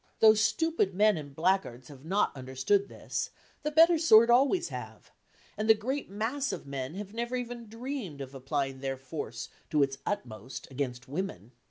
Though 0.19 0.33
stupid 0.33 0.95
men 0.95 1.15
and 1.15 1.35
blackguards 1.35 1.89
have 1.89 2.03
not 2.03 2.35
understood 2.35 2.89
this, 2.89 3.29
the 3.61 3.69
better 3.69 3.99
sort 3.99 4.31
always 4.31 4.69
have, 4.69 5.11
and 5.55 5.69
the 5.69 5.75
great 5.75 6.09
mass 6.09 6.51
of 6.51 6.65
men 6.65 6.95
have 6.95 7.13
never 7.13 7.35
even 7.35 7.67
dreamed 7.69 8.19
of 8.19 8.33
applying 8.33 8.79
their 8.79 8.97
force 8.97 9.49
to 9.69 9.83
its 9.83 9.99
utmost 10.03 10.67
against 10.71 11.07
women. 11.07 11.51